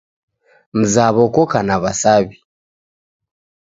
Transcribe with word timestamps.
Mzaw'o 0.79 1.25
koka 1.35 1.59
na 1.67 1.75
w'asaw'i 1.81 2.35